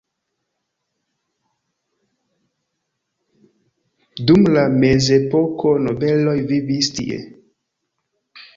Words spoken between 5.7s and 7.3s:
nobeloj vivis tie.